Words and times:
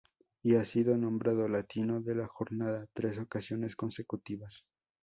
Y 0.41 0.55
ha 0.55 0.65
sido 0.65 0.97
nombrado 0.97 1.47
"latino 1.47 2.01
de 2.01 2.15
la 2.15 2.25
jornada" 2.25 2.87
tres 2.91 3.19
ocasiones 3.19 3.75
consecutivas. 3.75 4.65